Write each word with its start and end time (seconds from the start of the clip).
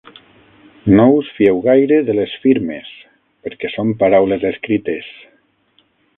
No 0.99 1.03
us 1.17 1.29
fieu 1.39 1.59
gaire 1.67 1.99
de 2.07 2.15
les 2.21 2.33
firmes 2.47 2.89
perquè 3.45 3.73
són 3.75 3.93
paraules 4.01 4.49
escrites 4.53 5.13